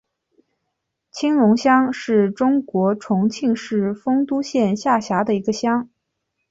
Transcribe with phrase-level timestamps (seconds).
[1.11, 5.91] 青龙乡是中国重庆市丰都县下辖的一个乡。